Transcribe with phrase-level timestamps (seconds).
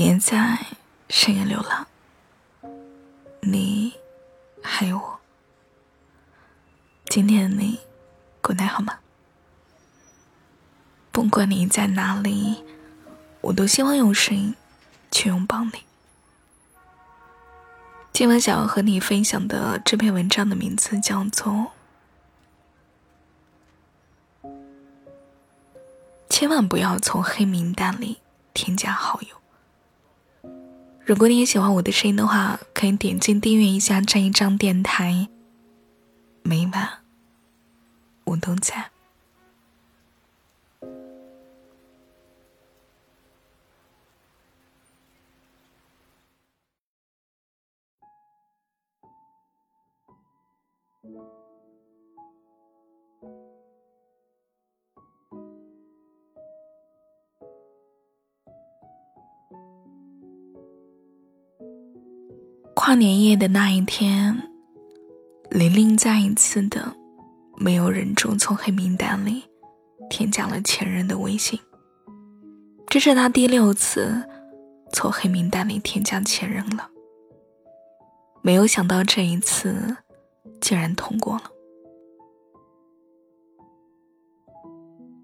[0.00, 0.64] 别在
[1.08, 1.84] 深夜流浪，
[3.40, 3.92] 你
[4.62, 5.18] 还有我。
[7.06, 7.80] 今天的你
[8.40, 9.00] 过得好吗？
[11.10, 12.62] 不管你在哪里，
[13.40, 14.54] 我都希望用声音
[15.10, 15.82] 去拥抱你。
[18.12, 21.72] 今晚想要和你分享的这篇文章的名字叫做
[26.30, 28.20] 《千万不要从黑名单里
[28.54, 29.28] 添加好友》。
[31.08, 35.26] 如果你也喜欢我的声音的话，可以点击订阅一下这一张电台。
[36.42, 36.86] 每晚
[38.24, 38.90] 我都在。
[62.88, 64.48] 跨年夜的那一天，
[65.50, 66.96] 玲玲再一次的
[67.58, 69.44] 没有忍住，从黑名单里
[70.08, 71.60] 添加了前任的微信。
[72.86, 74.26] 这是她第六次
[74.90, 76.88] 从黑名单里添加前任了。
[78.40, 79.94] 没有想到这一次
[80.58, 81.42] 竟然通过了。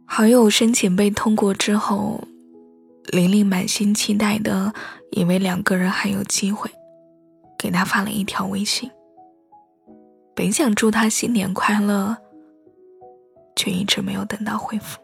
[0.05, 2.29] 好友申请被通过之后，
[3.07, 4.75] 玲玲满心期待的
[5.13, 6.71] 以为两个人还有机会。
[7.65, 8.91] 给他发了一条微信，
[10.35, 12.15] 本想祝他新年快乐，
[13.57, 15.01] 却一直没有等到回复。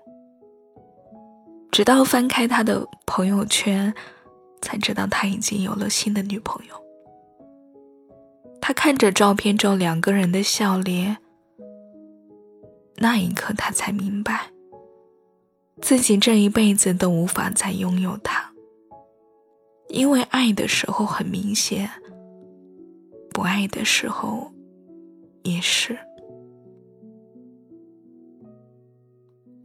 [1.72, 3.94] 直到翻开他的朋友圈，
[4.60, 6.74] 才知道他已经有了新的女朋友。
[8.60, 11.16] 他看着照片中两个人的笑脸，
[12.96, 14.50] 那一刻他才明白，
[15.80, 18.52] 自己这一辈子都无法再拥有他，
[19.88, 21.90] 因为爱的时候很明显。
[23.32, 24.52] 不爱的时候，
[25.42, 25.98] 也是。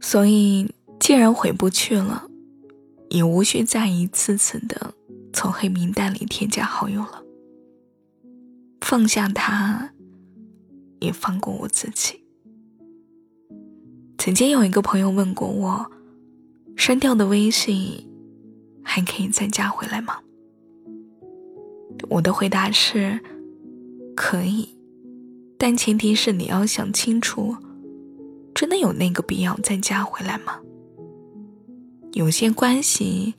[0.00, 2.28] 所以，既然回不去了，
[3.10, 4.94] 也无需再一次次的
[5.32, 7.22] 从黑名单里添加好友了。
[8.80, 9.90] 放下他，
[11.00, 12.24] 也放过我自己。
[14.16, 15.90] 曾经有一个朋友问过我，
[16.76, 18.08] 删掉的微信
[18.84, 20.20] 还可以再加回来吗？
[22.08, 23.20] 我的回答是。
[24.16, 24.76] 可以，
[25.58, 27.54] 但前提是你要想清楚，
[28.54, 30.58] 真的有那个必要再加回来吗？
[32.12, 33.34] 有些关系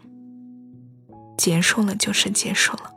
[1.36, 2.94] 结束了就是结束了。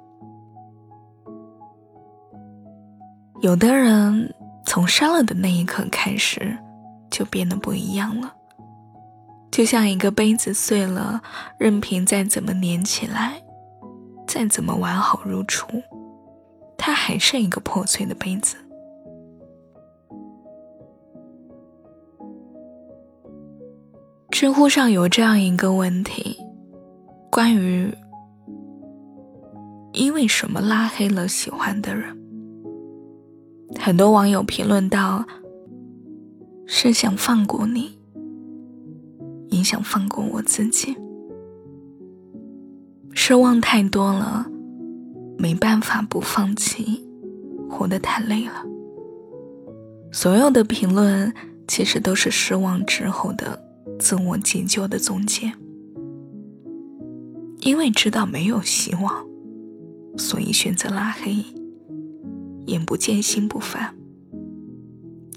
[3.40, 4.34] 有的人
[4.66, 6.54] 从删了的那一刻开始，
[7.10, 8.34] 就变得不一样了，
[9.50, 11.22] 就像一个杯子碎了，
[11.58, 13.42] 任凭再怎么粘起来，
[14.26, 15.66] 再怎么完好如初。
[16.82, 18.56] 它还是一个破碎的杯子。
[24.30, 26.38] 知乎上有这样一个问题：
[27.30, 27.92] 关于
[29.92, 32.16] 因为什么拉黑了喜欢的人？
[33.78, 35.26] 很多网友评论道
[36.66, 37.98] ：“是想放过你，
[39.50, 40.96] 也想放过我自己。
[43.12, 44.46] 失望太多了。”
[45.40, 47.02] 没办法不放弃，
[47.66, 48.62] 活得太累了。
[50.12, 51.32] 所有的评论
[51.66, 53.58] 其实都是失望之后的
[53.98, 55.50] 自我解救的总结。
[57.60, 59.24] 因为知道没有希望，
[60.18, 61.42] 所以选择拉黑，
[62.66, 63.94] 眼不见心不烦。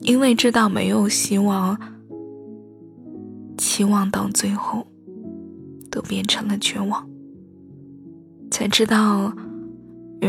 [0.01, 1.79] 因为知道没有希望，
[3.57, 4.85] 期望到最后
[5.89, 7.07] 都变成了绝望，
[8.51, 9.33] 才知道。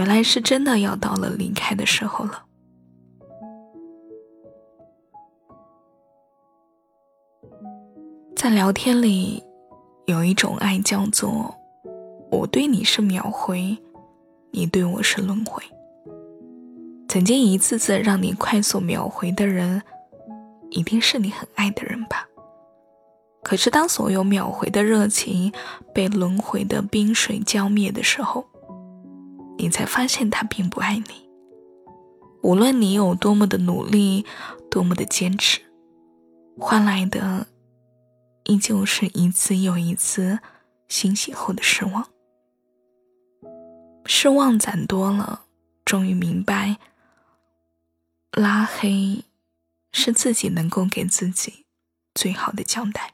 [0.04, 2.44] 原来是真的要到了离开的时候了。
[8.36, 9.42] 在聊天里，
[10.04, 11.54] 有一种爱叫做
[12.30, 13.78] “我对你是秒回，
[14.50, 15.62] 你对我是轮回”。
[17.08, 19.80] 曾经一次次让你快速秒回的人，
[20.68, 22.28] 一定是你很爱的人吧？
[23.42, 25.50] 可是当所有秒回的热情
[25.94, 28.44] 被轮回的冰水浇灭的时候，
[29.58, 31.28] 你才发现他并不爱你。
[32.42, 34.26] 无论你有多么的努力，
[34.70, 35.60] 多么的坚持，
[36.58, 37.46] 换来的
[38.44, 40.40] 依旧是一次又一次
[40.88, 42.10] 欣喜后的失望。
[44.04, 45.46] 失望攒多了，
[45.86, 46.76] 终于明白，
[48.32, 49.24] 拉黑
[49.92, 51.64] 是自己能够给自己
[52.14, 53.13] 最好的交代。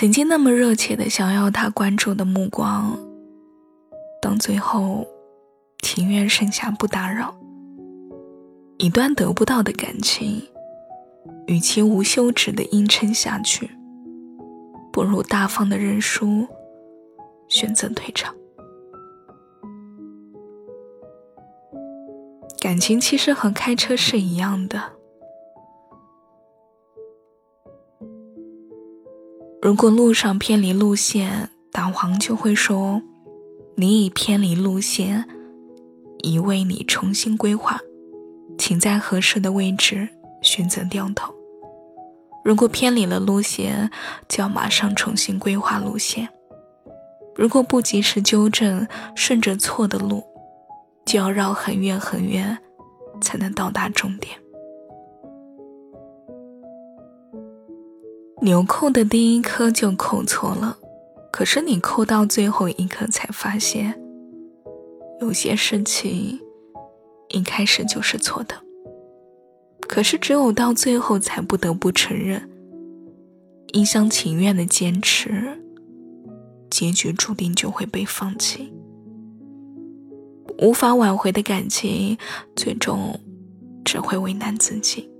[0.00, 2.96] 曾经那么热切的想要他关注的目光，
[4.22, 5.04] 到最后，
[5.82, 7.34] 情愿剩下不打扰。
[8.76, 10.40] 一段得不到的感情，
[11.48, 13.68] 与其无休止的硬撑下去，
[14.92, 16.46] 不如大方的认输，
[17.48, 18.32] 选择退场。
[22.60, 24.97] 感情其实和开车是一样的。
[29.60, 33.02] 如果路上偏离路线，导航就会说
[33.74, 35.24] ：“你已偏离路线，
[36.22, 37.80] 已为你重新规划，
[38.56, 40.08] 请在合适的位置
[40.42, 41.34] 选择掉头。”
[42.44, 43.90] 如果偏离了路线，
[44.28, 46.28] 就要马上重新规划路线。
[47.34, 50.24] 如果不及时纠正，顺着错的路，
[51.04, 52.56] 就要绕很远很远，
[53.20, 54.38] 才能到达终点。
[58.40, 60.78] 纽扣的第一颗就扣错了，
[61.32, 64.00] 可是你扣到最后一颗才发现，
[65.20, 66.38] 有些事情
[67.30, 68.54] 一开始就是错的。
[69.88, 72.48] 可是只有到最后才不得不承认，
[73.72, 75.60] 一厢情愿的坚持，
[76.70, 78.72] 结局注定就会被放弃。
[80.58, 82.16] 无法挽回的感情，
[82.54, 83.18] 最终
[83.84, 85.10] 只会为难自己。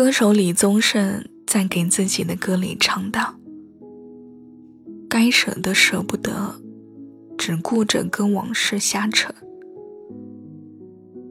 [0.00, 3.34] 歌手李宗盛在给自己的歌里唱道
[5.10, 6.54] ：“该舍的舍不得，
[7.36, 9.30] 只顾着跟往事瞎扯。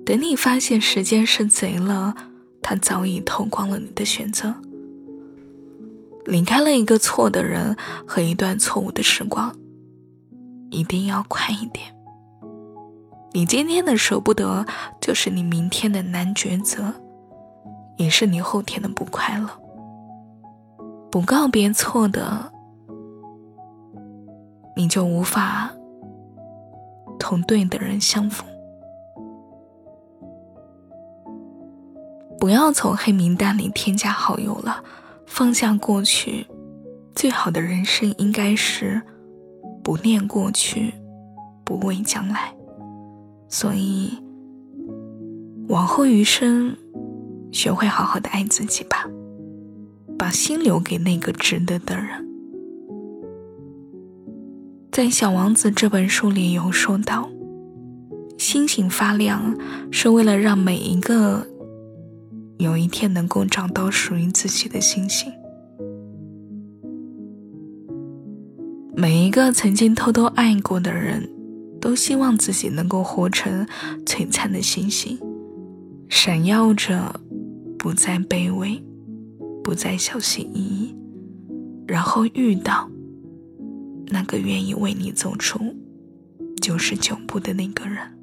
[0.05, 2.15] 等你发现时间是贼了，
[2.61, 4.53] 他早已偷光了你的选择。
[6.25, 7.75] 离开了一个错的人
[8.05, 9.51] 和一段错误的时光，
[10.69, 11.87] 一定要快一点。
[13.33, 14.63] 你今天的舍不得，
[15.01, 16.93] 就是你明天的难抉择。”
[17.99, 19.49] 也是你后天的不快乐，
[21.11, 22.49] 不告别错的，
[24.73, 25.69] 你就无法
[27.19, 28.47] 同对的人相逢。
[32.39, 34.81] 不要从黑名单里添加好友了，
[35.25, 36.47] 放下过去，
[37.13, 39.01] 最好的人生应该是
[39.83, 40.93] 不念过去，
[41.65, 42.53] 不畏将来。
[43.49, 44.17] 所以，
[45.67, 46.77] 往后余生。
[47.51, 49.07] 学会好好的爱自己吧，
[50.17, 52.27] 把心留给那个值得的人。
[54.91, 57.29] 在《小王子》这本书里有说到，
[58.37, 59.55] 星星发亮
[59.91, 61.47] 是为了让每一个
[62.57, 65.31] 有一天能够找到属于自己的星星。
[68.93, 71.29] 每一个曾经偷偷爱过的人，
[71.79, 73.65] 都希望自己能够活成
[74.05, 75.17] 璀璨的星星，
[76.09, 77.21] 闪耀着。
[77.79, 78.83] 不再卑微，
[79.63, 80.95] 不再小心翼翼，
[81.87, 82.89] 然后遇到
[84.07, 85.57] 那个愿意为你走出
[86.61, 88.19] 九十九步的那个人。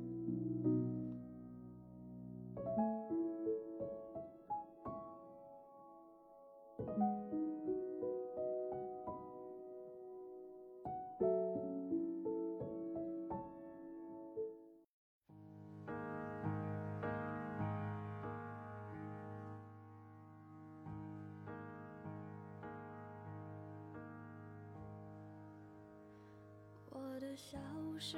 [28.09, 28.17] 时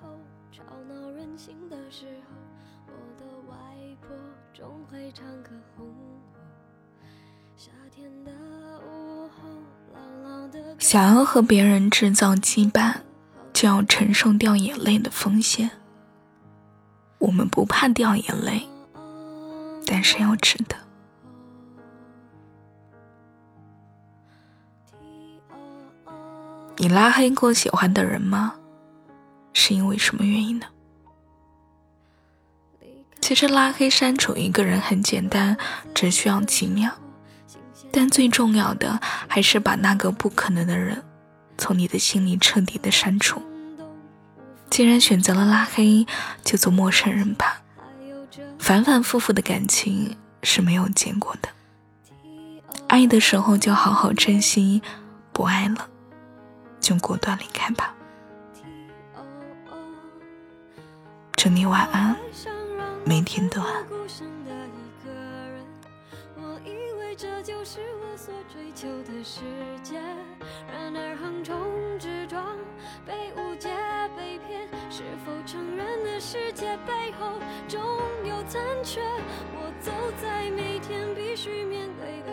[0.00, 0.08] 候，
[0.52, 2.36] 吵闹任性的时候，
[2.86, 3.56] 我的外
[4.00, 4.14] 婆
[4.52, 6.22] 总会唱歌哄我。
[7.56, 8.30] 夏天的
[8.86, 9.48] 午后，
[9.92, 10.76] 朗朗的。
[10.78, 12.94] 想要和别人制造羁绊，
[13.52, 15.68] 就要承受掉眼泪的风险。
[17.18, 18.68] 我们不怕掉眼泪，
[19.84, 20.76] 但是要值得。
[26.76, 28.54] 你拉黑过喜欢的人吗？
[29.66, 30.66] 是因为什么原因呢？
[33.18, 35.56] 其实拉黑删除一个人很简单，
[35.94, 36.92] 只需要几秒。
[37.90, 41.02] 但最重要的还是把那个不可能的人
[41.56, 43.40] 从你的心里彻底的删除。
[44.68, 46.06] 既然选择了拉黑，
[46.44, 47.62] 就做陌生人吧。
[48.58, 51.48] 反反复复的感情是没有结果的。
[52.86, 54.82] 爱的时候就好好珍惜，
[55.32, 55.88] 不爱了。
[56.80, 57.94] 就果断离开吧。
[61.44, 62.16] 祝你晚安，
[63.04, 63.84] 每天都安。
[66.36, 69.42] 我以为这就是我所追求的世
[69.82, 70.00] 界，
[70.72, 71.54] 然而横冲
[71.98, 72.56] 直撞，
[73.04, 73.68] 被误解、
[74.16, 77.78] 被骗，是否承认的世界背后总
[78.26, 79.02] 有残缺？
[79.52, 82.32] 我走在每天必须面对的。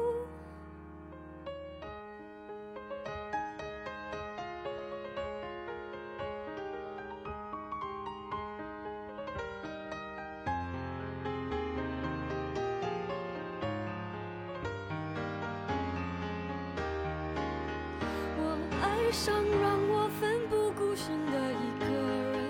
[19.11, 21.85] 上让我奋不顾身的一个
[22.31, 22.47] 人，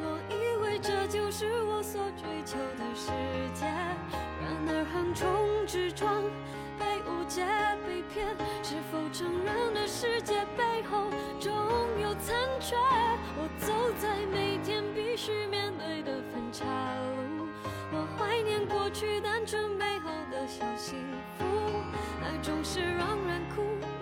[0.00, 3.10] 我以为这就是我所追求的世
[3.52, 3.66] 界。
[3.66, 5.26] 然而横冲
[5.66, 6.22] 直撞，
[6.78, 7.44] 被误解
[7.84, 8.28] 被骗，
[8.62, 11.52] 是否成人的世界背后总
[12.00, 12.76] 有残缺？
[13.36, 16.64] 我走在每天必须面对的分岔
[17.36, 17.48] 路，
[17.90, 20.96] 我怀念过去单纯美好的小幸
[21.38, 21.44] 福，
[22.22, 23.62] 爱总是让人哭，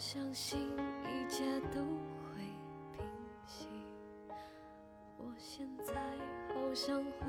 [0.00, 0.58] 我相信
[1.04, 2.40] 一切都会
[2.96, 3.06] 平
[3.44, 3.68] 息。
[5.18, 5.26] 我。
[5.36, 5.92] 现在
[6.54, 7.26] 好想回